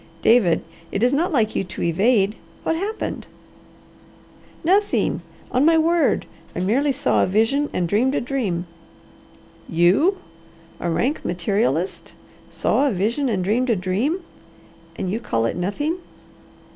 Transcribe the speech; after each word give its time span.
"David, 0.23 0.61
it 0.91 1.03
is 1.03 1.13
not 1.13 1.31
like 1.31 1.55
you 1.55 1.63
to 1.63 1.83
evade. 1.83 2.33
What 2.63 2.75
happened?" 2.75 3.27
"Nothing! 4.63 5.21
On 5.51 5.63
my 5.63 5.77
word! 5.77 6.25
I 6.55 6.59
merely 6.59 6.91
saw 6.91 7.21
a 7.23 7.27
vision 7.27 7.69
and 7.71 7.87
dreamed 7.87 8.15
a 8.15 8.19
dream." 8.21 8.65
"You! 9.69 10.17
A 10.79 10.89
rank 10.89 11.23
materialist! 11.23 12.13
Saw 12.49 12.87
a 12.87 12.91
vision 12.91 13.29
and 13.29 13.43
dreamed 13.43 13.69
a 13.69 13.75
dream! 13.75 14.21
And 14.95 15.11
you 15.11 15.19
call 15.19 15.45
it 15.45 15.55
nothing. 15.55 15.97